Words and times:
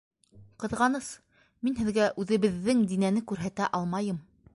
Ҡыҙғаныс, 0.61 1.09
мин 1.67 1.77
һеҙгә 1.81 2.07
үҙебеҙҙең 2.23 2.81
Динәне 2.95 3.23
күрһәтә 3.33 3.69
алмайым. 3.81 4.19